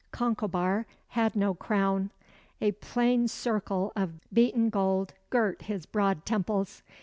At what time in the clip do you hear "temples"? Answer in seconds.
6.25-6.81